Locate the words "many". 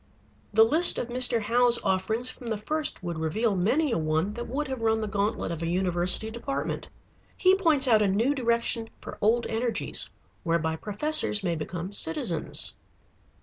3.55-3.91